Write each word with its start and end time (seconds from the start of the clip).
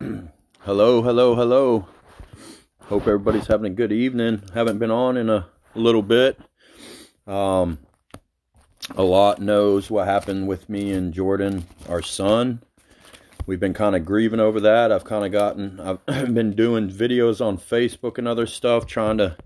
hello, 0.60 1.02
hello, 1.02 1.34
hello. 1.34 1.86
Hope 2.84 3.02
everybody's 3.02 3.48
having 3.48 3.70
a 3.70 3.74
good 3.74 3.92
evening. 3.92 4.42
Haven't 4.54 4.78
been 4.78 4.90
on 4.90 5.18
in 5.18 5.28
a 5.28 5.46
little 5.74 6.00
bit. 6.00 6.40
Um, 7.26 7.78
a 8.96 9.02
lot 9.02 9.42
knows 9.42 9.90
what 9.90 10.06
happened 10.06 10.48
with 10.48 10.70
me 10.70 10.90
and 10.92 11.12
Jordan, 11.12 11.66
our 11.86 12.00
son. 12.00 12.62
We've 13.44 13.60
been 13.60 13.74
kind 13.74 13.94
of 13.94 14.06
grieving 14.06 14.40
over 14.40 14.58
that. 14.60 14.90
I've 14.90 15.04
kind 15.04 15.26
of 15.26 15.32
gotten, 15.32 15.78
I've 15.78 16.06
been 16.34 16.54
doing 16.54 16.88
videos 16.88 17.44
on 17.44 17.58
Facebook 17.58 18.16
and 18.16 18.26
other 18.26 18.46
stuff, 18.46 18.86
trying 18.86 19.18
to 19.18 19.36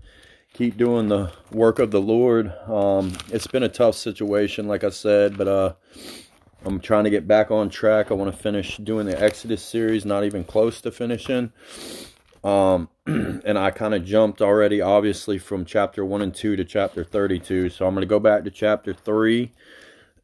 keep 0.53 0.77
doing 0.77 1.09
the 1.09 1.33
work 1.51 1.79
of 1.79 1.91
the 1.91 2.01
Lord. 2.01 2.53
Um, 2.69 3.17
it's 3.27 3.47
been 3.47 3.63
a 3.63 3.69
tough 3.69 3.95
situation, 3.95 4.69
like 4.69 4.85
I 4.85 4.89
said, 4.89 5.37
but 5.37 5.49
uh, 5.49 5.73
I'm 6.65 6.79
trying 6.79 7.03
to 7.03 7.11
get 7.11 7.27
back 7.27 7.51
on 7.51 7.69
track. 7.69 8.09
I 8.09 8.15
want 8.15 8.35
to 8.35 8.41
finish 8.41 8.77
doing 8.77 9.05
the 9.05 9.21
Exodus 9.21 9.61
series, 9.61 10.03
not 10.03 10.23
even 10.23 10.43
close 10.43 10.81
to 10.81 10.91
finishing. 10.91 11.53
Um, 12.43 12.89
and 13.05 13.57
I 13.57 13.69
kind 13.69 13.93
of 13.93 14.03
jumped 14.03 14.41
already, 14.41 14.81
obviously, 14.81 15.37
from 15.37 15.63
chapter 15.63 16.03
1 16.03 16.23
and 16.23 16.33
2 16.33 16.55
to 16.55 16.65
chapter 16.65 17.03
32. 17.03 17.69
So 17.69 17.85
I'm 17.85 17.93
going 17.93 18.01
to 18.01 18.07
go 18.07 18.19
back 18.19 18.43
to 18.45 18.51
chapter 18.51 18.93
3 18.93 19.51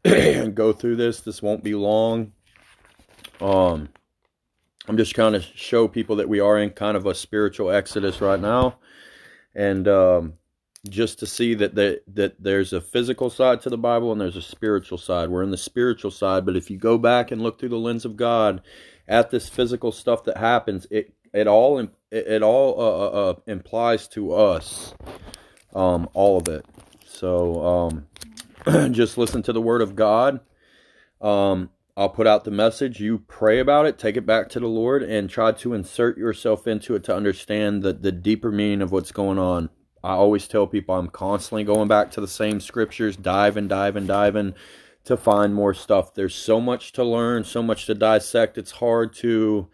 and 0.04 0.56
go 0.56 0.74
through 0.74 0.96
this. 0.96 1.22
This 1.22 1.44
won't 1.44 1.64
be 1.64 1.76
long. 1.76 2.32
Um, 3.40 3.90
I'm 4.88 4.98
just 4.98 5.14
trying 5.14 5.34
to 5.34 5.42
show 5.42 5.88
people 5.88 6.16
that 6.16 6.28
we 6.28 6.40
are 6.40 6.58
in 6.58 6.72
kind 6.72 6.98
of 6.98 7.06
a 7.06 7.14
spiritual 7.14 7.70
exodus 7.70 8.20
right 8.20 8.40
now. 8.40 8.78
And 9.54 9.88
um, 9.88 10.34
just 10.90 11.20
to 11.20 11.28
see 11.28 11.54
that 11.56 11.76
that 11.76 12.02
that 12.08 12.42
there's 12.42 12.74
a 12.74 12.82
physical 12.82 13.30
side 13.30 13.62
to 13.62 13.70
the 13.70 13.78
Bible 13.78 14.12
and 14.12 14.20
there's 14.20 14.36
a 14.36 14.42
spiritual 14.42 14.98
side. 14.98 15.30
We're 15.30 15.44
in 15.44 15.52
the 15.52 15.58
spiritual 15.58 16.12
side, 16.12 16.46
but 16.46 16.56
if 16.56 16.70
you 16.72 16.78
go 16.78 16.98
back 16.98 17.32
and 17.32 17.42
look 17.42 17.60
through 17.60 17.70
the 17.70 17.78
lens 17.78 18.06
of 18.06 18.18
God 18.18 18.62
at 19.08 19.30
this 19.30 19.48
physical 19.48 19.92
stuff 19.92 20.24
that 20.24 20.38
happens, 20.38 20.88
it 20.90 21.14
it 21.34 21.48
all 21.48 21.88
it, 22.12 22.44
all 22.44 22.80
uh, 22.80 22.84
uh, 22.84 23.30
uh, 23.30 23.34
implies 23.48 24.08
to 24.10 24.34
us 24.34 24.94
um, 25.74 26.10
all 26.14 26.38
of 26.38 26.48
it. 26.48 26.66
So 27.06 27.66
um, 28.68 28.92
just 28.94 29.18
listen 29.18 29.44
to 29.44 29.54
the 29.54 29.62
word 29.62 29.82
of 29.82 29.96
God. 29.96 30.42
Um, 31.22 31.70
I'll 31.96 32.10
put 32.10 32.28
out 32.28 32.44
the 32.44 32.52
message. 32.52 33.00
You 33.00 33.20
pray 33.20 33.60
about 33.60 33.86
it, 33.86 34.00
take 34.00 34.18
it 34.18 34.26
back 34.26 34.50
to 34.50 34.60
the 34.60 34.68
Lord, 34.68 35.04
and 35.04 35.30
try 35.30 35.52
to 35.52 35.74
insert 35.74 36.18
yourself 36.18 36.68
into 36.68 36.96
it 36.96 37.04
to 37.06 37.16
understand 37.16 37.84
the, 37.84 37.94
the 37.94 38.12
deeper 38.12 38.52
meaning 38.52 38.82
of 38.82 38.92
what's 38.92 39.12
going 39.12 39.38
on. 39.38 39.70
I 40.04 40.14
always 40.14 40.48
tell 40.48 40.68
people 40.68 40.96
I'm 40.96 41.10
constantly 41.10 41.64
going 41.64 41.88
back 41.88 42.12
to 42.12 42.22
the 42.22 42.28
same 42.28 42.60
scriptures, 42.60 43.16
diving, 43.16 43.68
diving, 43.68 44.08
diving 44.08 44.56
to 45.06 45.18
find 45.18 45.54
more 45.54 45.74
stuff. 45.74 46.14
There's 46.14 46.36
so 46.36 46.60
much 46.60 46.92
to 46.94 47.04
learn, 47.04 47.44
so 47.44 47.62
much 47.62 47.86
to 47.86 47.94
dissect. 47.94 48.58
It's 48.58 48.72
hard 48.72 49.14
to 49.16 49.68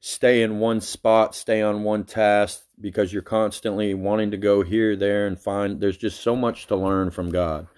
stay 0.00 0.42
in 0.42 0.58
one 0.58 0.80
spot, 0.80 1.34
stay 1.34 1.62
on 1.62 1.84
one 1.84 2.04
task 2.04 2.64
because 2.80 3.12
you're 3.12 3.22
constantly 3.22 3.94
wanting 3.94 4.30
to 4.30 4.36
go 4.36 4.62
here, 4.62 4.96
there, 4.96 5.26
and 5.26 5.38
find. 5.38 5.80
There's 5.80 5.96
just 5.96 6.20
so 6.20 6.34
much 6.34 6.66
to 6.66 6.76
learn 6.76 7.10
from 7.10 7.30
God. 7.30 7.68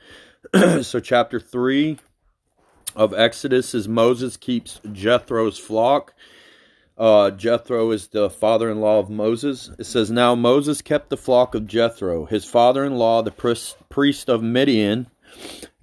so, 0.82 1.00
chapter 1.00 1.38
3 1.38 1.98
of 2.96 3.12
Exodus 3.12 3.74
is 3.74 3.88
Moses 3.88 4.36
keeps 4.36 4.80
Jethro's 4.92 5.58
flock 5.58 6.14
uh, 6.96 7.30
Jethro 7.30 7.90
is 7.90 8.08
the 8.08 8.30
father 8.30 8.70
in 8.70 8.80
law 8.80 8.98
of 8.98 9.10
Moses. 9.10 9.70
It 9.78 9.84
says, 9.84 10.10
Now 10.10 10.34
Moses 10.34 10.80
kept 10.80 11.10
the 11.10 11.16
flock 11.16 11.54
of 11.54 11.66
Jethro, 11.66 12.26
his 12.26 12.44
father 12.44 12.84
in 12.84 12.96
law, 12.96 13.22
the 13.22 13.66
priest 13.88 14.28
of 14.28 14.42
Midian, 14.42 15.08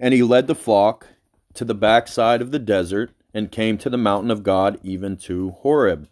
and 0.00 0.14
he 0.14 0.22
led 0.22 0.46
the 0.46 0.54
flock 0.54 1.08
to 1.54 1.64
the 1.64 1.74
backside 1.74 2.40
of 2.40 2.50
the 2.50 2.58
desert 2.58 3.10
and 3.34 3.52
came 3.52 3.78
to 3.78 3.90
the 3.90 3.98
mountain 3.98 4.30
of 4.30 4.42
God, 4.42 4.78
even 4.82 5.16
to 5.18 5.50
Horeb. 5.50 6.08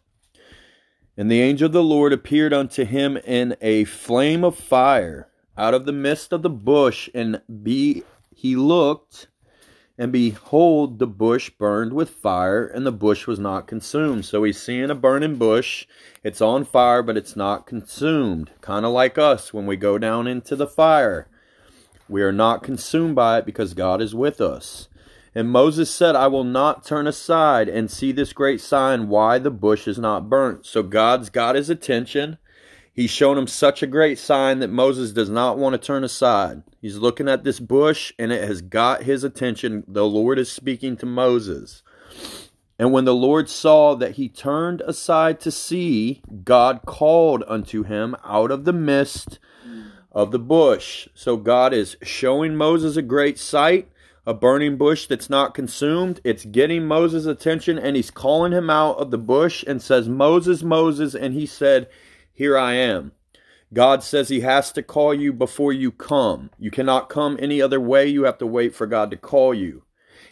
And 1.17 1.31
the 1.31 1.41
angel 1.41 1.67
of 1.67 1.73
the 1.73 1.83
Lord 1.83 2.13
appeared 2.13 2.53
unto 2.53 2.85
him 2.85 3.17
in 3.19 3.57
a 3.61 3.85
flame 3.85 4.45
of 4.45 4.57
fire 4.57 5.29
out 5.57 5.75
of 5.75 5.85
the 5.85 5.93
midst 5.93 6.33
of 6.33 6.43
the 6.43 6.51
bush, 6.51 7.09
and 7.15 7.43
be 7.63 8.05
he 8.35 8.57
looked, 8.57 9.29
and 10.01 10.13
behold, 10.13 10.99
the 10.99 11.07
bush 11.07 11.51
burned 11.51 11.93
with 11.93 12.09
fire, 12.09 12.67
and 12.67 12.87
the 12.87 12.91
bush 12.91 13.27
was 13.27 13.39
not 13.39 13.67
consumed. 13.67 14.25
So 14.25 14.43
he's 14.45 14.59
seeing 14.59 14.89
a 14.89 14.95
burning 14.95 15.37
bush. 15.37 15.87
It's 16.25 16.41
on 16.41 16.65
fire, 16.65 17.03
but 17.03 17.19
it's 17.19 17.37
not 17.37 17.67
consumed. 17.67 18.51
Kind 18.63 18.87
of 18.87 18.93
like 18.93 19.19
us 19.19 19.53
when 19.53 19.67
we 19.67 19.77
go 19.77 19.99
down 19.99 20.27
into 20.27 20.57
the 20.57 20.67
fire. 20.67 21.29
We 22.09 22.23
are 22.23 22.33
not 22.33 22.63
consumed 22.63 23.15
by 23.15 23.41
it 23.41 23.45
because 23.45 23.75
God 23.75 24.01
is 24.01 24.15
with 24.15 24.41
us. 24.41 24.89
And 25.35 25.51
Moses 25.51 25.91
said, 25.91 26.17
I 26.17 26.29
will 26.29 26.45
not 26.45 26.83
turn 26.83 27.07
aside 27.07 27.69
and 27.69 27.91
see 27.91 28.11
this 28.11 28.33
great 28.33 28.63
sign 28.63 29.09
why 29.11 29.39
the 29.39 29.51
bush 29.51 29.87
is 29.87 29.99
not 29.99 30.31
burnt. 30.31 30.65
So 30.65 30.83
God's 30.83 31.29
got 31.29 31.57
his 31.57 31.69
attention. 31.69 32.39
He's 32.91 33.11
shown 33.11 33.37
him 33.37 33.47
such 33.47 33.83
a 33.83 33.87
great 33.87 34.19
sign 34.19 34.61
that 34.61 34.71
Moses 34.71 35.13
does 35.13 35.29
not 35.29 35.59
want 35.59 35.75
to 35.75 35.79
turn 35.79 36.05
aside. 36.05 36.63
He's 36.81 36.97
looking 36.97 37.29
at 37.29 37.45
this 37.45 37.61
bush 37.61 38.13
and 38.19 38.33
it 38.33 38.47
has 38.49 38.63
got 38.63 39.03
his 39.03 39.23
attention. 39.23 39.85
The 39.87 40.07
Lord 40.07 40.39
is 40.39 40.51
speaking 40.51 40.97
to 40.97 41.07
Moses. 41.07 41.83
And 42.79 42.93
when 42.93 43.05
the 43.05 43.15
Lord 43.15 43.51
saw 43.51 43.95
that 43.97 44.13
he 44.13 44.31
turned 44.31 44.81
aside 44.81 45.39
to 45.41 45.51
see, 45.51 46.23
God 46.45 46.81
called 46.87 47.45
unto 47.47 47.83
him 47.83 48.17
out 48.25 48.51
of 48.51 48.65
the 48.65 48.73
mist 48.73 49.39
of 50.11 50.31
the 50.31 50.39
bush. 50.39 51.07
So 51.15 51.37
God 51.37 51.75
is 51.75 51.99
showing 52.03 52.57
Moses 52.57 52.97
a 52.97 53.03
great 53.03 53.39
sight, 53.39 53.89
a 54.25 54.33
burning 54.33 54.79
bush 54.79 55.07
that's 55.07 55.29
not 55.29 55.53
consumed. 55.53 56.23
It's 56.25 56.47
getting 56.47 56.87
Moses' 56.87 57.27
attention, 57.27 57.79
and 57.79 57.97
he's 57.97 58.11
calling 58.11 58.53
him 58.53 58.71
out 58.71 58.97
of 58.97 59.11
the 59.11 59.19
bush 59.19 59.63
and 59.67 59.83
says, 59.83 60.09
Moses, 60.09 60.63
Moses. 60.63 61.15
And 61.15 61.35
he 61.35 61.45
said, 61.45 61.89
here 62.33 62.57
I 62.57 62.73
am. 62.73 63.13
God 63.73 64.03
says 64.03 64.29
He 64.29 64.41
has 64.41 64.73
to 64.73 64.83
call 64.83 65.15
you 65.15 65.33
before 65.33 65.73
you 65.73 65.93
come. 65.93 66.51
You 66.59 66.71
cannot 66.71 67.09
come 67.09 67.37
any 67.41 67.63
other 67.63 67.81
way. 67.81 68.07
You 68.07 68.25
have 68.25 68.39
to 68.39 68.47
wait 68.47 68.75
for 68.75 68.87
God 68.87 69.11
to 69.11 69.17
call 69.17 69.55
you. 69.55 69.85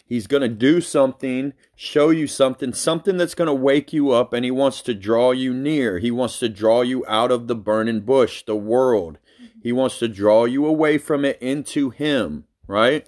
He's 0.05 0.27
going 0.27 0.41
to 0.41 0.49
do 0.49 0.81
something, 0.81 1.53
show 1.75 2.09
you 2.09 2.25
something, 2.25 2.73
something 2.73 3.17
that's 3.17 3.35
going 3.35 3.47
to 3.47 3.53
wake 3.53 3.93
you 3.93 4.11
up, 4.11 4.33
and 4.33 4.43
He 4.43 4.51
wants 4.51 4.81
to 4.83 4.93
draw 4.93 5.31
you 5.31 5.53
near. 5.53 5.99
He 5.99 6.11
wants 6.11 6.39
to 6.39 6.49
draw 6.49 6.81
you 6.81 7.05
out 7.07 7.31
of 7.31 7.47
the 7.47 7.55
burning 7.55 8.01
bush, 8.01 8.43
the 8.43 8.55
world. 8.55 9.19
He 9.61 9.71
wants 9.71 9.99
to 9.99 10.07
draw 10.07 10.45
you 10.45 10.65
away 10.65 10.97
from 10.97 11.23
it 11.23 11.39
into 11.41 11.91
Him, 11.91 12.45
right? 12.67 13.07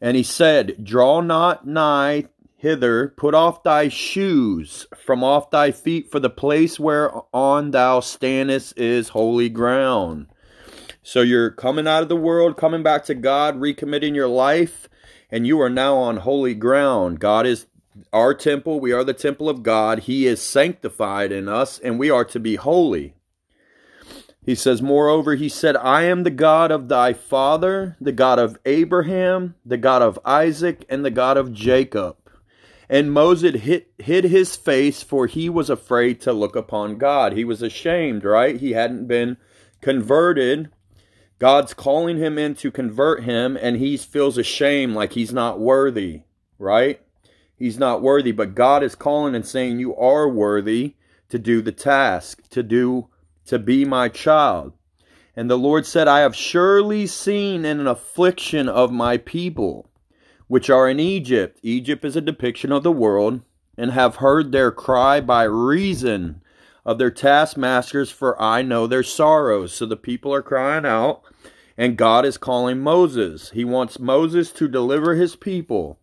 And 0.00 0.16
He 0.16 0.22
said, 0.22 0.84
Draw 0.84 1.20
not 1.22 1.66
nigh 1.66 2.26
hither, 2.58 3.14
put 3.16 3.34
off 3.34 3.62
thy 3.62 3.88
shoes 3.88 4.86
from 4.96 5.22
off 5.22 5.50
thy 5.50 5.70
feet, 5.70 6.10
for 6.10 6.18
the 6.18 6.28
place 6.28 6.78
whereon 6.78 7.70
thou 7.70 8.00
standest 8.00 8.76
is 8.76 9.10
holy 9.10 9.48
ground. 9.48 10.26
So 11.02 11.22
you're 11.22 11.50
coming 11.50 11.86
out 11.86 12.02
of 12.02 12.08
the 12.08 12.16
world, 12.16 12.56
coming 12.56 12.82
back 12.82 13.04
to 13.04 13.14
God, 13.14 13.56
recommitting 13.56 14.14
your 14.14 14.28
life, 14.28 14.88
and 15.30 15.46
you 15.46 15.60
are 15.60 15.70
now 15.70 15.96
on 15.96 16.18
holy 16.18 16.54
ground. 16.54 17.20
God 17.20 17.46
is 17.46 17.66
our 18.12 18.34
temple. 18.34 18.80
We 18.80 18.92
are 18.92 19.04
the 19.04 19.14
temple 19.14 19.48
of 19.48 19.62
God. 19.62 20.00
He 20.00 20.26
is 20.26 20.42
sanctified 20.42 21.30
in 21.30 21.48
us, 21.48 21.78
and 21.78 21.98
we 21.98 22.10
are 22.10 22.24
to 22.24 22.40
be 22.40 22.56
holy. 22.56 23.14
He 24.44 24.56
says, 24.56 24.82
Moreover, 24.82 25.36
he 25.36 25.48
said, 25.48 25.76
I 25.76 26.02
am 26.02 26.24
the 26.24 26.30
God 26.30 26.72
of 26.72 26.88
thy 26.88 27.12
father, 27.12 27.96
the 28.00 28.12
God 28.12 28.38
of 28.40 28.58
Abraham, 28.64 29.54
the 29.64 29.76
God 29.76 30.02
of 30.02 30.18
Isaac, 30.24 30.84
and 30.88 31.04
the 31.04 31.10
God 31.10 31.36
of 31.36 31.52
Jacob. 31.52 32.16
And 32.90 33.12
Moses 33.12 33.60
hid, 33.60 33.84
hid 33.98 34.24
his 34.24 34.56
face, 34.56 35.02
for 35.02 35.26
he 35.26 35.48
was 35.48 35.68
afraid 35.68 36.20
to 36.22 36.32
look 36.32 36.56
upon 36.56 36.96
God. 36.96 37.34
He 37.34 37.44
was 37.44 37.60
ashamed, 37.60 38.24
right? 38.24 38.58
He 38.58 38.72
hadn't 38.72 39.06
been 39.06 39.36
converted. 39.82 40.70
God's 41.38 41.74
calling 41.74 42.16
him 42.16 42.38
in 42.38 42.54
to 42.56 42.70
convert 42.70 43.24
him, 43.24 43.58
and 43.60 43.76
he 43.76 43.96
feels 43.96 44.38
ashamed 44.38 44.94
like 44.94 45.12
he's 45.12 45.32
not 45.32 45.60
worthy, 45.60 46.22
right? 46.58 47.00
He's 47.54 47.78
not 47.78 48.00
worthy, 48.00 48.32
but 48.32 48.54
God 48.54 48.82
is 48.82 48.94
calling 48.94 49.34
and 49.34 49.46
saying, 49.46 49.78
You 49.78 49.94
are 49.96 50.28
worthy 50.28 50.94
to 51.28 51.38
do 51.38 51.60
the 51.60 51.72
task, 51.72 52.48
to 52.50 52.62
do, 52.62 53.08
to 53.46 53.58
be 53.58 53.84
my 53.84 54.08
child. 54.08 54.72
And 55.36 55.50
the 55.50 55.58
Lord 55.58 55.84
said, 55.84 56.08
I 56.08 56.20
have 56.20 56.34
surely 56.34 57.06
seen 57.06 57.64
an 57.64 57.86
affliction 57.86 58.68
of 58.68 58.90
my 58.90 59.18
people 59.18 59.87
which 60.48 60.68
are 60.68 60.88
in 60.88 60.98
Egypt. 60.98 61.58
Egypt 61.62 62.04
is 62.04 62.16
a 62.16 62.20
depiction 62.20 62.72
of 62.72 62.82
the 62.82 62.92
world, 62.92 63.42
and 63.76 63.92
have 63.92 64.16
heard 64.16 64.50
their 64.50 64.72
cry 64.72 65.20
by 65.20 65.44
reason 65.44 66.42
of 66.84 66.98
their 66.98 67.10
taskmasters, 67.10 68.10
for 68.10 68.40
I 68.40 68.62
know 68.62 68.86
their 68.86 69.02
sorrows. 69.02 69.72
So 69.72 69.86
the 69.86 69.96
people 69.96 70.34
are 70.34 70.42
crying 70.42 70.84
out, 70.84 71.22
and 71.76 71.96
God 71.96 72.24
is 72.24 72.38
calling 72.38 72.80
Moses. 72.80 73.50
He 73.50 73.64
wants 73.64 74.00
Moses 74.00 74.50
to 74.52 74.66
deliver 74.66 75.14
his 75.14 75.36
people. 75.36 76.00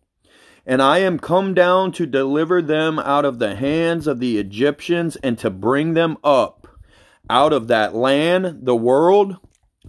And 0.64 0.80
I 0.80 0.98
am 0.98 1.18
come 1.18 1.54
down 1.54 1.92
to 1.92 2.06
deliver 2.06 2.62
them 2.62 2.98
out 2.98 3.24
of 3.24 3.38
the 3.38 3.56
hands 3.56 4.06
of 4.06 4.20
the 4.20 4.38
Egyptians 4.38 5.16
and 5.16 5.38
to 5.38 5.50
bring 5.50 5.94
them 5.94 6.16
up 6.24 6.66
out 7.28 7.52
of 7.52 7.68
that 7.68 7.94
land, 7.94 8.60
the 8.62 8.76
world, 8.76 9.36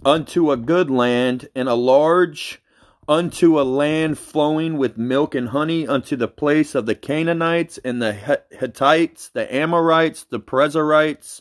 unto 0.04 0.50
a 0.50 0.56
good 0.56 0.90
land 0.90 1.48
and 1.54 1.68
a 1.68 1.74
large 1.74 2.60
unto 3.08 3.58
a 3.58 3.62
land 3.62 4.18
flowing 4.18 4.76
with 4.76 4.98
milk 4.98 5.34
and 5.34 5.48
honey, 5.48 5.86
unto 5.86 6.14
the 6.14 6.28
place 6.28 6.74
of 6.74 6.86
the 6.86 6.94
Canaanites 6.94 7.78
and 7.78 8.02
the 8.02 8.12
Hittites, 8.50 9.30
the 9.30 9.52
Amorites, 9.54 10.24
the 10.24 10.38
Perizzites, 10.38 11.40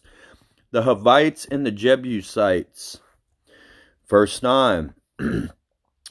the 0.71 0.83
Hivites, 0.83 1.45
and 1.45 1.65
the 1.65 1.71
Jebusites. 1.71 3.01
Verse 4.07 4.41
9 4.41 4.93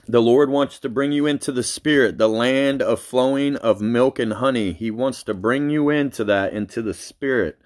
The 0.08 0.22
Lord 0.22 0.50
wants 0.50 0.78
to 0.80 0.88
bring 0.88 1.10
you 1.10 1.26
into 1.26 1.50
the 1.50 1.64
Spirit, 1.64 2.18
the 2.18 2.28
land 2.28 2.80
of 2.80 3.00
flowing 3.00 3.56
of 3.56 3.80
milk 3.80 4.20
and 4.20 4.34
honey. 4.34 4.72
He 4.72 4.90
wants 4.90 5.24
to 5.24 5.34
bring 5.34 5.68
you 5.70 5.88
into 5.90 6.22
that, 6.24 6.52
into 6.52 6.80
the 6.80 6.94
Spirit 6.94 7.58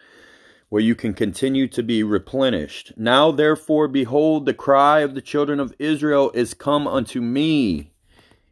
where 0.71 0.81
you 0.81 0.95
can 0.95 1.13
continue 1.13 1.67
to 1.67 1.83
be 1.83 2.03
replenished. 2.03 2.93
Now, 2.97 3.33
therefore, 3.33 3.89
behold, 3.89 4.47
the 4.47 4.55
cry 4.55 5.01
of 5.01 5.15
the 5.15 5.21
children 5.21 5.59
of 5.59 5.75
Israel 5.81 6.31
is 6.33 6.55
come 6.55 6.87
unto 6.87 7.21
me. 7.21 7.93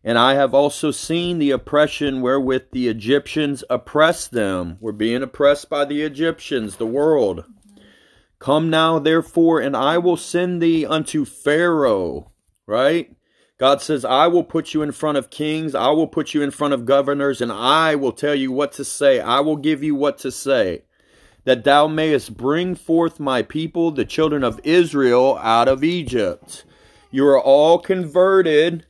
And 0.03 0.19
I 0.19 0.35
have 0.35 0.53
also 0.53 0.91
seen 0.91 1.39
the 1.39 1.53
oppression 1.53 2.21
wherewith 2.21 2.73
the 2.73 2.89
Egyptians 2.89 3.63
oppress 3.71 4.27
them. 4.27 4.79
We're 4.81 4.93
being 4.93 5.23
oppressed 5.23 5.71
by 5.71 5.85
the 5.85 6.03
Egyptians, 6.03 6.77
the 6.77 6.87
world. 6.87 7.45
Come 8.41 8.69
now, 8.69 8.99
therefore, 8.99 9.61
and 9.61 9.77
I 9.77 9.99
will 9.99 10.17
send 10.17 10.61
thee 10.61 10.85
unto 10.85 11.25
Pharaoh. 11.25 12.33
Right? 12.67 13.15
God 13.59 13.81
says, 13.81 14.05
I 14.05 14.27
will 14.27 14.45
put 14.45 14.75
you 14.75 14.83
in 14.83 14.91
front 14.91 15.19
of 15.19 15.31
kings, 15.31 15.75
I 15.75 15.91
will 15.91 16.07
put 16.09 16.35
you 16.35 16.43
in 16.43 16.51
front 16.51 16.75
of 16.75 16.85
governors, 16.85 17.41
and 17.41 17.53
I 17.53 17.95
will 17.95 18.13
tell 18.13 18.35
you 18.35 18.51
what 18.51 18.73
to 18.73 18.85
say. 18.85 19.21
I 19.21 19.41
will 19.41 19.57
give 19.57 19.85
you 19.85 19.95
what 19.95 20.19
to 20.19 20.33
say 20.33 20.83
that 21.49 21.65
thou 21.65 21.87
mayest 21.87 22.37
bring 22.37 22.75
forth 22.75 23.19
my 23.19 23.41
people, 23.41 23.91
the 23.91 24.05
children 24.05 24.45
of 24.45 24.61
Israel, 24.65 25.39
out 25.41 25.67
of 25.67 25.83
Egypt. 25.83 26.63
You 27.11 27.27
are 27.27 27.41
all 27.41 27.79
converted. 27.79 28.85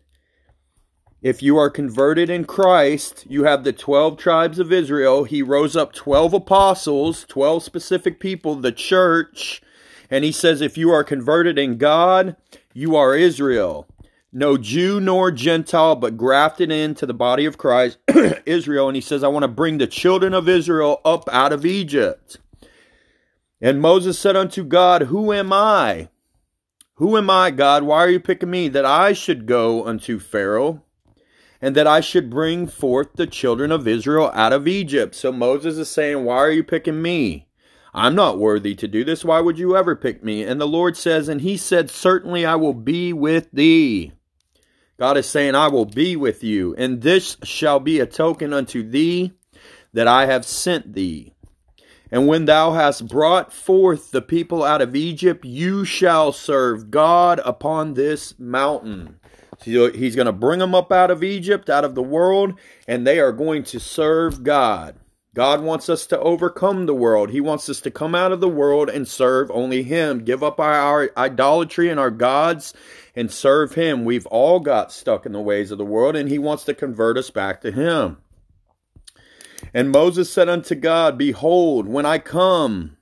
If 1.22 1.40
you 1.40 1.56
are 1.56 1.70
converted 1.70 2.28
in 2.28 2.46
Christ, 2.46 3.24
you 3.28 3.44
have 3.44 3.62
the 3.62 3.72
12 3.72 4.18
tribes 4.18 4.58
of 4.58 4.72
Israel. 4.72 5.22
He 5.22 5.40
rose 5.40 5.76
up 5.76 5.92
12 5.92 6.34
apostles, 6.34 7.24
12 7.28 7.62
specific 7.62 8.18
people, 8.18 8.56
the 8.56 8.72
church. 8.72 9.62
And 10.10 10.24
he 10.24 10.32
says, 10.32 10.60
if 10.60 10.76
you 10.76 10.90
are 10.90 11.04
converted 11.04 11.60
in 11.60 11.78
God, 11.78 12.34
you 12.74 12.96
are 12.96 13.14
Israel. 13.14 13.86
No 14.32 14.56
Jew 14.56 14.98
nor 14.98 15.30
Gentile, 15.30 15.94
but 15.94 16.16
grafted 16.16 16.72
into 16.72 17.06
the 17.06 17.14
body 17.14 17.44
of 17.44 17.56
Christ, 17.56 17.98
Israel. 18.46 18.88
And 18.88 18.96
he 18.96 19.00
says, 19.00 19.22
I 19.22 19.28
want 19.28 19.44
to 19.44 19.48
bring 19.48 19.78
the 19.78 19.86
children 19.86 20.34
of 20.34 20.48
Israel 20.48 21.00
up 21.04 21.28
out 21.30 21.52
of 21.52 21.64
Egypt. 21.64 22.38
And 23.60 23.80
Moses 23.80 24.18
said 24.18 24.36
unto 24.36 24.64
God, 24.64 25.02
Who 25.02 25.32
am 25.32 25.52
I? 25.52 26.08
Who 26.96 27.16
am 27.16 27.30
I, 27.30 27.50
God? 27.50 27.82
Why 27.82 27.98
are 27.98 28.10
you 28.10 28.20
picking 28.20 28.50
me 28.50 28.68
that 28.68 28.84
I 28.84 29.12
should 29.12 29.46
go 29.46 29.86
unto 29.86 30.18
Pharaoh 30.18 30.82
and 31.60 31.74
that 31.74 31.86
I 31.86 32.00
should 32.00 32.30
bring 32.30 32.66
forth 32.66 33.14
the 33.14 33.26
children 33.26 33.72
of 33.72 33.86
Israel 33.88 34.30
out 34.34 34.52
of 34.52 34.68
Egypt? 34.68 35.14
So 35.14 35.32
Moses 35.32 35.76
is 35.76 35.88
saying, 35.88 36.24
Why 36.24 36.36
are 36.36 36.50
you 36.50 36.64
picking 36.64 37.00
me? 37.00 37.48
I'm 37.94 38.14
not 38.14 38.38
worthy 38.38 38.74
to 38.76 38.86
do 38.86 39.04
this. 39.04 39.24
Why 39.24 39.40
would 39.40 39.58
you 39.58 39.76
ever 39.76 39.96
pick 39.96 40.22
me? 40.22 40.42
And 40.44 40.60
the 40.60 40.66
Lord 40.66 40.96
says, 40.96 41.28
And 41.28 41.40
he 41.40 41.56
said, 41.56 41.90
Certainly 41.90 42.46
I 42.46 42.54
will 42.54 42.74
be 42.74 43.12
with 43.12 43.50
thee. 43.52 44.12
God 44.98 45.16
is 45.16 45.26
saying, 45.26 45.54
I 45.54 45.68
will 45.68 45.84
be 45.84 46.16
with 46.16 46.42
you, 46.42 46.74
and 46.76 47.02
this 47.02 47.36
shall 47.44 47.78
be 47.78 48.00
a 48.00 48.06
token 48.06 48.52
unto 48.52 48.82
thee 48.82 49.32
that 49.92 50.08
I 50.08 50.26
have 50.26 50.44
sent 50.44 50.94
thee. 50.94 51.34
And 52.10 52.26
when 52.26 52.46
thou 52.46 52.72
hast 52.72 53.08
brought 53.08 53.52
forth 53.52 54.10
the 54.10 54.22
people 54.22 54.62
out 54.62 54.80
of 54.80 54.96
Egypt, 54.96 55.44
you 55.44 55.84
shall 55.84 56.32
serve 56.32 56.90
God 56.90 57.40
upon 57.44 57.94
this 57.94 58.38
mountain. 58.38 59.20
So 59.60 59.90
he's 59.90 60.16
going 60.16 60.26
to 60.26 60.32
bring 60.32 60.60
them 60.60 60.74
up 60.74 60.92
out 60.92 61.10
of 61.10 61.24
Egypt, 61.24 61.68
out 61.68 61.84
of 61.84 61.94
the 61.94 62.02
world, 62.02 62.54
and 62.86 63.06
they 63.06 63.18
are 63.18 63.32
going 63.32 63.64
to 63.64 63.80
serve 63.80 64.42
God. 64.42 64.96
God 65.34 65.62
wants 65.62 65.88
us 65.88 66.06
to 66.06 66.18
overcome 66.18 66.86
the 66.86 66.94
world. 66.94 67.30
He 67.30 67.40
wants 67.40 67.68
us 67.68 67.80
to 67.82 67.90
come 67.90 68.14
out 68.14 68.32
of 68.32 68.40
the 68.40 68.48
world 68.48 68.88
and 68.88 69.06
serve 69.06 69.50
only 69.50 69.82
Him. 69.82 70.24
Give 70.24 70.42
up 70.42 70.58
our, 70.58 70.74
our, 70.74 71.10
idolatry 71.16 71.90
and 71.90 72.00
our 72.00 72.10
gods 72.10 72.74
and 73.14 73.30
serve 73.30 73.74
Him. 73.74 74.04
We've 74.04 74.26
all 74.26 74.58
got 74.58 74.90
stuck 74.90 75.26
in 75.26 75.32
the 75.32 75.40
ways 75.40 75.70
of 75.70 75.78
the 75.78 75.84
world, 75.84 76.16
and 76.16 76.28
He 76.28 76.38
wants 76.38 76.64
to 76.64 76.74
convert 76.74 77.18
us 77.18 77.30
back 77.30 77.60
to 77.60 77.70
Him. 77.70 78.16
And 79.74 79.90
Moses 79.90 80.30
said 80.32 80.48
unto 80.48 80.74
God, 80.74 81.18
Behold, 81.18 81.86
when 81.88 82.06
I 82.06 82.18
come 82.18 82.96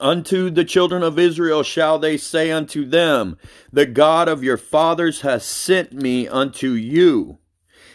unto 0.00 0.50
the 0.50 0.64
children 0.64 1.02
of 1.02 1.18
Israel, 1.18 1.62
shall 1.62 1.98
they 1.98 2.16
say 2.16 2.50
unto 2.50 2.84
them, 2.84 3.36
The 3.72 3.86
God 3.86 4.28
of 4.28 4.42
your 4.42 4.56
fathers 4.56 5.20
has 5.20 5.44
sent 5.44 5.92
me 5.92 6.26
unto 6.26 6.70
you. 6.70 7.38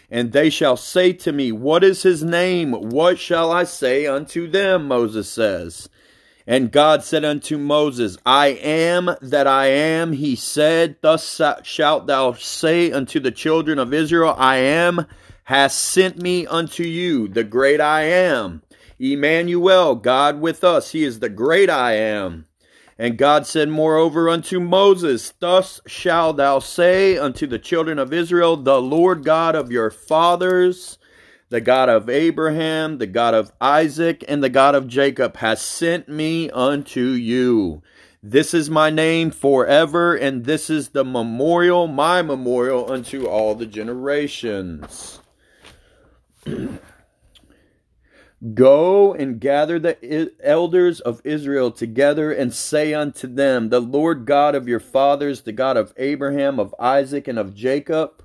And 0.09 0.31
they 0.31 0.49
shall 0.49 0.77
say 0.77 1.11
to 1.13 1.31
me, 1.31 1.51
What 1.51 1.83
is 1.83 2.03
his 2.03 2.23
name? 2.23 2.71
What 2.71 3.19
shall 3.19 3.51
I 3.51 3.65
say 3.65 4.05
unto 4.07 4.47
them? 4.49 4.87
Moses 4.87 5.29
says. 5.29 5.89
And 6.49 6.71
God 6.71 7.03
said 7.03 7.25
unto 7.25 7.57
Moses, 7.57 8.17
I 8.25 8.47
am 8.47 9.09
that 9.21 9.47
I 9.47 9.65
am. 9.67 10.13
He 10.13 10.37
said, 10.37 10.95
Thus 11.01 11.41
shalt 11.63 12.07
thou 12.07 12.33
say 12.33 12.89
unto 12.89 13.19
the 13.19 13.31
children 13.31 13.77
of 13.79 13.93
Israel, 13.93 14.33
I 14.37 14.57
am 14.57 15.05
has 15.47 15.73
sent 15.73 16.21
me 16.21 16.45
unto 16.45 16.83
you, 16.83 17.25
the 17.25 17.43
great 17.45 17.79
I 17.79 18.01
am. 18.01 18.63
Emmanuel, 18.99 19.95
God 19.95 20.41
with 20.41 20.61
us. 20.61 20.91
He 20.91 21.05
is 21.05 21.21
the 21.21 21.29
great 21.29 21.69
I 21.69 21.93
am. 21.93 22.47
And 22.99 23.17
God 23.17 23.47
said 23.47 23.69
moreover 23.69 24.27
unto 24.27 24.59
Moses, 24.59 25.33
Thus 25.39 25.79
shalt 25.87 26.35
thou 26.35 26.59
say 26.59 27.17
unto 27.17 27.47
the 27.47 27.59
children 27.59 27.97
of 27.97 28.11
Israel, 28.11 28.57
The 28.57 28.81
Lord 28.81 29.23
God 29.23 29.55
of 29.55 29.71
your 29.71 29.89
fathers, 29.89 30.97
the 31.47 31.61
God 31.61 31.87
of 31.87 32.09
Abraham, 32.09 32.97
the 32.97 33.07
God 33.07 33.33
of 33.33 33.53
Isaac, 33.61 34.25
and 34.27 34.43
the 34.43 34.49
God 34.49 34.75
of 34.75 34.89
Jacob, 34.89 35.37
has 35.37 35.61
sent 35.61 36.09
me 36.09 36.49
unto 36.49 37.11
you. 37.11 37.81
This 38.21 38.53
is 38.53 38.69
my 38.69 38.89
name 38.89 39.31
forever, 39.31 40.13
and 40.13 40.43
this 40.43 40.69
is 40.69 40.89
the 40.89 41.05
memorial, 41.05 41.87
my 41.87 42.21
memorial 42.21 42.91
unto 42.91 43.27
all 43.27 43.55
the 43.55 43.65
generations. 43.65 45.21
Go 48.53 49.13
and 49.13 49.39
gather 49.39 49.79
the 49.79 50.31
elders 50.43 50.99
of 50.99 51.21
Israel 51.23 51.71
together 51.71 52.31
and 52.31 52.53
say 52.53 52.93
unto 52.93 53.25
them, 53.25 53.69
The 53.69 53.79
Lord 53.79 54.25
God 54.27 54.53
of 54.53 54.67
your 54.67 54.79
fathers, 54.79 55.41
the 55.41 55.51
God 55.51 55.75
of 55.75 55.91
Abraham, 55.97 56.59
of 56.59 56.75
Isaac, 56.79 57.27
and 57.27 57.39
of 57.39 57.55
Jacob, 57.55 58.23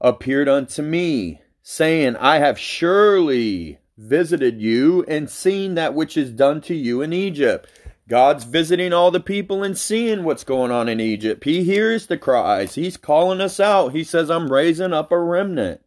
appeared 0.00 0.48
unto 0.48 0.80
me, 0.80 1.42
saying, 1.62 2.16
I 2.16 2.38
have 2.38 2.58
surely 2.58 3.78
visited 3.98 4.60
you 4.60 5.04
and 5.06 5.28
seen 5.28 5.74
that 5.74 5.92
which 5.92 6.16
is 6.16 6.30
done 6.30 6.62
to 6.62 6.74
you 6.74 7.02
in 7.02 7.12
Egypt. 7.12 7.68
God's 8.08 8.44
visiting 8.44 8.94
all 8.94 9.10
the 9.10 9.20
people 9.20 9.62
and 9.62 9.76
seeing 9.76 10.24
what's 10.24 10.44
going 10.44 10.70
on 10.70 10.88
in 10.88 10.98
Egypt. 10.98 11.44
He 11.44 11.62
hears 11.62 12.06
the 12.06 12.18
cries. 12.18 12.74
He's 12.74 12.96
calling 12.96 13.40
us 13.40 13.60
out. 13.60 13.92
He 13.92 14.02
says, 14.02 14.30
I'm 14.30 14.50
raising 14.50 14.94
up 14.94 15.12
a 15.12 15.18
remnant. 15.18 15.82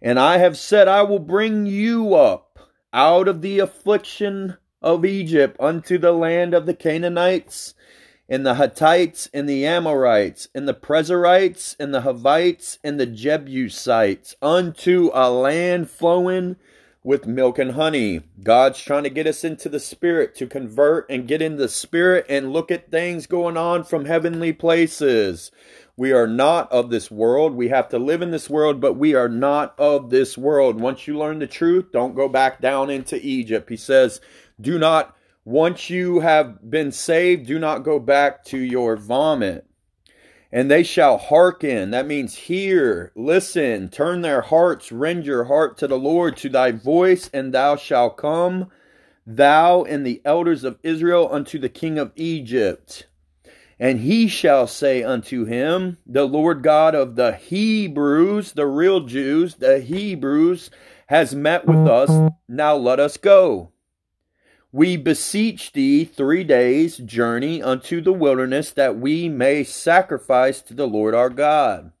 And 0.00 0.18
I 0.18 0.38
have 0.38 0.56
said, 0.56 0.86
I 0.88 1.02
will 1.02 1.18
bring 1.18 1.66
you 1.66 2.14
up 2.14 2.58
out 2.92 3.28
of 3.28 3.42
the 3.42 3.58
affliction 3.58 4.56
of 4.80 5.04
Egypt 5.04 5.56
unto 5.58 5.98
the 5.98 6.12
land 6.12 6.54
of 6.54 6.66
the 6.66 6.74
Canaanites, 6.74 7.74
and 8.28 8.46
the 8.46 8.54
Hittites, 8.54 9.28
and 9.32 9.48
the 9.48 9.66
Amorites, 9.66 10.48
and 10.54 10.68
the 10.68 10.74
Perizzites, 10.74 11.74
and 11.80 11.92
the 11.92 12.02
Hivites, 12.02 12.78
and 12.84 13.00
the 13.00 13.06
Jebusites, 13.06 14.36
unto 14.40 15.10
a 15.14 15.30
land 15.30 15.90
flowing 15.90 16.56
with 17.04 17.26
milk 17.26 17.58
and 17.58 17.72
honey. 17.72 18.22
God's 18.42 18.80
trying 18.80 19.04
to 19.04 19.10
get 19.10 19.26
us 19.26 19.44
into 19.44 19.68
the 19.68 19.80
spirit 19.80 20.34
to 20.36 20.46
convert 20.46 21.08
and 21.08 21.28
get 21.28 21.40
in 21.40 21.56
the 21.56 21.68
spirit 21.68 22.26
and 22.28 22.52
look 22.52 22.70
at 22.70 22.90
things 22.90 23.26
going 23.26 23.56
on 23.56 23.84
from 23.84 24.04
heavenly 24.04 24.52
places. 24.52 25.50
We 25.96 26.12
are 26.12 26.26
not 26.26 26.70
of 26.70 26.90
this 26.90 27.10
world. 27.10 27.54
We 27.54 27.68
have 27.68 27.88
to 27.90 27.98
live 27.98 28.22
in 28.22 28.30
this 28.30 28.50
world, 28.50 28.80
but 28.80 28.94
we 28.94 29.14
are 29.14 29.28
not 29.28 29.78
of 29.78 30.10
this 30.10 30.36
world. 30.36 30.80
Once 30.80 31.06
you 31.06 31.18
learn 31.18 31.38
the 31.38 31.46
truth, 31.46 31.86
don't 31.92 32.14
go 32.14 32.28
back 32.28 32.60
down 32.60 32.90
into 32.90 33.18
Egypt. 33.24 33.68
He 33.68 33.76
says, 33.76 34.20
do 34.60 34.78
not, 34.78 35.16
once 35.44 35.90
you 35.90 36.20
have 36.20 36.70
been 36.70 36.92
saved, 36.92 37.46
do 37.46 37.58
not 37.58 37.84
go 37.84 37.98
back 37.98 38.44
to 38.46 38.58
your 38.58 38.96
vomit. 38.96 39.67
And 40.50 40.70
they 40.70 40.82
shall 40.82 41.18
hearken. 41.18 41.90
That 41.90 42.06
means 42.06 42.34
hear, 42.34 43.12
listen, 43.14 43.88
turn 43.90 44.22
their 44.22 44.40
hearts, 44.40 44.90
rend 44.90 45.26
your 45.26 45.44
heart 45.44 45.76
to 45.78 45.86
the 45.86 45.98
Lord, 45.98 46.36
to 46.38 46.48
thy 46.48 46.72
voice, 46.72 47.28
and 47.34 47.52
thou 47.52 47.76
shalt 47.76 48.16
come, 48.16 48.70
thou 49.26 49.82
and 49.84 50.06
the 50.06 50.22
elders 50.24 50.64
of 50.64 50.78
Israel, 50.82 51.28
unto 51.30 51.58
the 51.58 51.68
king 51.68 51.98
of 51.98 52.12
Egypt 52.16 53.06
and 53.80 54.00
he 54.00 54.26
shall 54.26 54.66
say 54.66 55.02
unto 55.02 55.44
him, 55.44 55.98
The 56.06 56.24
Lord 56.24 56.62
God 56.62 56.94
of 56.94 57.16
the 57.16 57.32
Hebrews, 57.32 58.52
the 58.52 58.66
real 58.66 59.00
Jews, 59.00 59.56
the 59.56 59.80
Hebrews, 59.80 60.70
has 61.06 61.34
met 61.34 61.66
with 61.66 61.86
us. 61.86 62.30
Now 62.48 62.76
let 62.76 62.98
us 62.98 63.16
go. 63.16 63.70
We 64.70 64.98
beseech 64.98 65.72
thee 65.72 66.04
three 66.04 66.44
days' 66.44 66.98
journey 66.98 67.62
unto 67.62 68.02
the 68.02 68.12
wilderness, 68.12 68.70
that 68.72 68.98
we 68.98 69.28
may 69.28 69.64
sacrifice 69.64 70.60
to 70.62 70.74
the 70.74 70.86
Lord 70.86 71.14
our 71.14 71.30
God. 71.30 71.92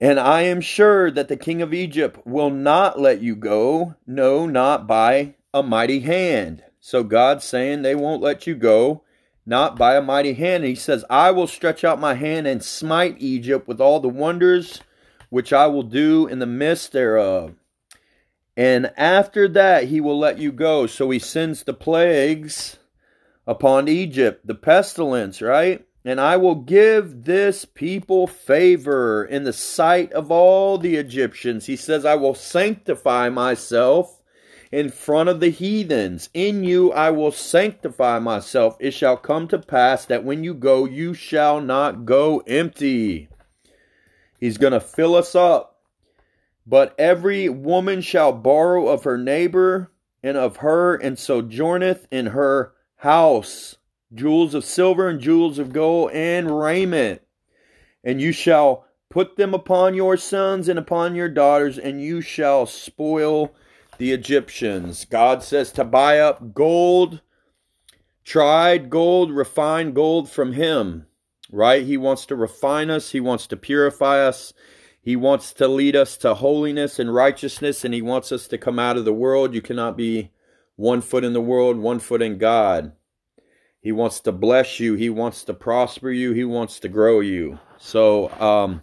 And 0.00 0.18
I 0.18 0.42
am 0.42 0.60
sure 0.60 1.10
that 1.10 1.28
the 1.28 1.36
king 1.36 1.60
of 1.60 1.74
Egypt 1.74 2.24
will 2.24 2.50
not 2.50 2.98
let 2.98 3.20
you 3.20 3.36
go, 3.36 3.96
no, 4.06 4.46
not 4.46 4.86
by 4.86 5.34
a 5.52 5.62
mighty 5.62 6.00
hand. 6.00 6.62
So 6.80 7.02
God's 7.02 7.44
saying 7.44 7.82
they 7.82 7.94
won't 7.94 8.22
let 8.22 8.46
you 8.46 8.54
go, 8.54 9.02
not 9.44 9.76
by 9.76 9.96
a 9.96 10.02
mighty 10.02 10.34
hand. 10.34 10.62
And 10.62 10.70
he 10.70 10.76
says, 10.76 11.04
I 11.10 11.30
will 11.32 11.46
stretch 11.46 11.84
out 11.84 12.00
my 12.00 12.14
hand 12.14 12.46
and 12.46 12.62
smite 12.62 13.16
Egypt 13.18 13.66
with 13.66 13.80
all 13.80 14.00
the 14.00 14.08
wonders 14.08 14.80
which 15.30 15.52
I 15.52 15.66
will 15.66 15.82
do 15.82 16.26
in 16.26 16.38
the 16.38 16.46
midst 16.46 16.92
thereof. 16.92 17.54
And 18.58 18.90
after 18.96 19.46
that 19.46 19.84
he 19.84 20.00
will 20.00 20.18
let 20.18 20.38
you 20.38 20.50
go. 20.50 20.88
So 20.88 21.08
he 21.10 21.20
sends 21.20 21.62
the 21.62 21.72
plagues 21.72 22.78
upon 23.46 23.86
Egypt, 23.86 24.44
the 24.44 24.56
pestilence, 24.56 25.40
right? 25.40 25.86
And 26.04 26.20
I 26.20 26.36
will 26.38 26.56
give 26.56 27.24
this 27.24 27.64
people 27.64 28.26
favor 28.26 29.24
in 29.24 29.44
the 29.44 29.52
sight 29.52 30.12
of 30.12 30.32
all 30.32 30.76
the 30.76 30.96
Egyptians. 30.96 31.66
He 31.66 31.76
says, 31.76 32.04
I 32.04 32.16
will 32.16 32.34
sanctify 32.34 33.28
myself 33.28 34.20
in 34.72 34.90
front 34.90 35.28
of 35.28 35.38
the 35.38 35.50
heathens. 35.50 36.28
In 36.34 36.64
you 36.64 36.90
I 36.92 37.10
will 37.10 37.30
sanctify 37.30 38.18
myself. 38.18 38.76
It 38.80 38.90
shall 38.90 39.16
come 39.16 39.46
to 39.48 39.58
pass 39.60 40.04
that 40.06 40.24
when 40.24 40.42
you 40.42 40.52
go, 40.52 40.84
you 40.84 41.14
shall 41.14 41.60
not 41.60 42.04
go 42.04 42.40
empty. 42.40 43.28
He's 44.40 44.58
going 44.58 44.72
to 44.72 44.80
fill 44.80 45.14
us 45.14 45.36
up. 45.36 45.77
But 46.68 46.94
every 46.98 47.48
woman 47.48 48.02
shall 48.02 48.32
borrow 48.32 48.88
of 48.88 49.04
her 49.04 49.16
neighbor 49.16 49.90
and 50.22 50.36
of 50.36 50.58
her 50.58 50.96
and 50.96 51.18
sojourneth 51.18 52.06
in 52.10 52.26
her 52.26 52.74
house 52.96 53.76
jewels 54.14 54.52
of 54.52 54.64
silver 54.64 55.08
and 55.08 55.18
jewels 55.18 55.58
of 55.58 55.72
gold 55.72 56.10
and 56.12 56.60
raiment. 56.60 57.22
And 58.04 58.20
you 58.20 58.32
shall 58.32 58.84
put 59.08 59.36
them 59.36 59.54
upon 59.54 59.94
your 59.94 60.18
sons 60.18 60.68
and 60.68 60.78
upon 60.78 61.14
your 61.14 61.28
daughters, 61.30 61.78
and 61.78 62.02
you 62.02 62.20
shall 62.20 62.66
spoil 62.66 63.54
the 63.96 64.12
Egyptians. 64.12 65.06
God 65.06 65.42
says 65.42 65.72
to 65.72 65.84
buy 65.84 66.20
up 66.20 66.52
gold, 66.54 67.22
tried 68.24 68.90
gold, 68.90 69.30
refined 69.30 69.94
gold 69.94 70.30
from 70.30 70.52
Him, 70.52 71.06
right? 71.50 71.84
He 71.84 71.96
wants 71.96 72.26
to 72.26 72.36
refine 72.36 72.90
us, 72.90 73.12
He 73.12 73.20
wants 73.20 73.46
to 73.46 73.56
purify 73.56 74.20
us. 74.26 74.52
He 75.00 75.16
wants 75.16 75.52
to 75.54 75.68
lead 75.68 75.96
us 75.96 76.16
to 76.18 76.34
holiness 76.34 76.98
and 76.98 77.14
righteousness, 77.14 77.84
and 77.84 77.94
He 77.94 78.02
wants 78.02 78.32
us 78.32 78.46
to 78.48 78.58
come 78.58 78.78
out 78.78 78.96
of 78.96 79.04
the 79.04 79.12
world. 79.12 79.54
You 79.54 79.62
cannot 79.62 79.96
be 79.96 80.30
one 80.76 81.00
foot 81.00 81.24
in 81.24 81.32
the 81.32 81.40
world, 81.40 81.78
one 81.78 81.98
foot 81.98 82.22
in 82.22 82.38
God. 82.38 82.92
He 83.80 83.92
wants 83.92 84.20
to 84.20 84.32
bless 84.32 84.80
you. 84.80 84.94
He 84.94 85.08
wants 85.08 85.44
to 85.44 85.54
prosper 85.54 86.10
you. 86.10 86.32
He 86.32 86.44
wants 86.44 86.80
to 86.80 86.88
grow 86.88 87.20
you. 87.20 87.58
So, 87.78 88.28
um, 88.40 88.82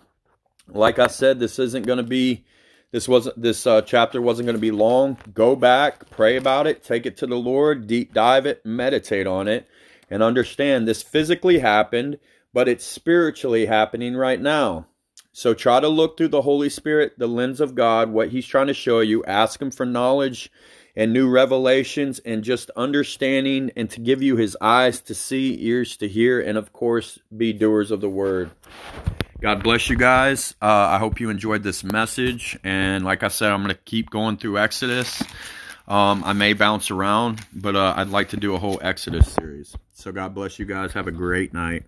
like 0.68 1.00
I 1.00 1.08
said, 1.08 1.40
this 1.40 1.60
isn't 1.60 1.86
going 1.86 1.98
to 1.98 2.04
be 2.04 2.46
this 2.92 3.10
wasn't 3.10 3.42
this 3.42 3.68
uh, 3.68 3.82
chapter 3.82 4.22
wasn't 4.22 4.46
going 4.46 4.56
to 4.56 4.62
be 4.62 4.72
long. 4.72 5.18
Go 5.34 5.58
back, 5.58 6.10
pray 6.12 6.38
about 6.38 6.66
it, 6.66 6.82
take 6.82 7.06
it 7.06 7.18
to 7.18 7.28
the 7.28 7.36
Lord, 7.36 7.88
deep 7.88 8.14
dive 8.14 8.46
it, 8.46 8.66
meditate 8.66 9.28
on 9.28 9.50
it, 9.50 9.68
and 10.10 10.24
understand 10.24 10.88
this 10.88 11.04
physically 11.04 11.60
happened, 11.60 12.20
but 12.54 12.70
it's 12.70 12.86
spiritually 12.86 13.66
happening 13.66 14.16
right 14.16 14.40
now. 14.40 14.88
So 15.38 15.54
try 15.54 15.82
to 15.82 15.90
look 15.90 16.16
through 16.16 16.30
the 16.30 16.44
Holy 16.44 16.70
Spirit, 16.70 17.20
the 17.20 17.28
lens 17.28 17.60
of 17.60 17.76
God, 17.76 18.10
what 18.10 18.30
He's 18.30 18.48
trying 18.48 18.68
to 18.68 18.74
show 18.74 19.02
you. 19.02 19.22
Ask 19.26 19.62
Him 19.62 19.70
for 19.70 19.86
knowledge 19.86 20.50
and 20.96 21.12
new 21.12 21.30
revelations 21.30 22.20
and 22.20 22.42
just 22.42 22.70
understanding 22.78 23.70
and 23.76 23.90
to 23.90 24.00
give 24.00 24.22
you 24.22 24.38
his 24.38 24.56
eyes 24.62 25.02
to 25.02 25.14
see, 25.14 25.62
ears 25.66 25.98
to 25.98 26.08
hear, 26.08 26.40
and 26.40 26.58
of 26.58 26.72
course, 26.72 27.20
be 27.36 27.52
doers 27.52 27.92
of 27.92 28.00
the 28.00 28.08
word. 28.08 28.50
God 29.42 29.62
bless 29.62 29.90
you 29.90 29.98
guys. 29.98 30.56
Uh, 30.62 30.68
I 30.68 31.00
hope 31.00 31.20
you 31.20 31.30
enjoyed 31.30 31.64
this 31.64 31.84
message. 31.84 32.58
And 32.64 33.04
like 33.04 33.22
I 33.22 33.28
said, 33.28 33.52
I'm 33.52 33.62
going 33.62 33.76
to 33.76 33.82
keep 33.82 34.10
going 34.10 34.38
through 34.38 34.60
Exodus. 34.60 35.22
Um, 35.86 36.24
I 36.24 36.32
may 36.32 36.54
bounce 36.54 36.92
around, 36.92 37.46
but 37.52 37.76
uh, 37.76 37.94
I'd 37.98 38.08
like 38.08 38.30
to 38.30 38.38
do 38.38 38.56
a 38.56 38.58
whole 38.58 38.80
Exodus 38.82 39.30
series. 39.34 39.76
So 39.92 40.14
God 40.14 40.34
bless 40.34 40.60
you 40.60 40.66
guys. 40.66 40.94
Have 40.94 41.08
a 41.08 41.12
great 41.12 41.54
night. 41.54 41.84